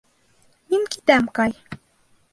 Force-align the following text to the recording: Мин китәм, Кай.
Мин 0.73 0.89
китәм, 0.95 1.31
Кай. 1.41 1.57